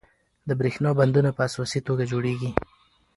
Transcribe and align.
د 0.47 0.49
بریښنا 0.59 0.91
بندونه 0.99 1.29
په 1.33 1.41
اساسي 1.47 1.79
توګه 1.87 2.03
جوړیږي. 2.11 2.51